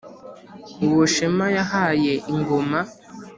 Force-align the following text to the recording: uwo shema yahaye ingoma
uwo 0.85 1.03
shema 1.13 1.47
yahaye 1.57 2.13
ingoma 2.33 2.79